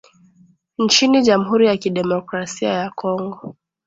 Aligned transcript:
nchini 0.77 1.21
jamhuri 1.21 1.67
ya 1.67 1.77
demokrasia 1.77 2.69
ya 2.69 2.89
kongo 2.89 3.55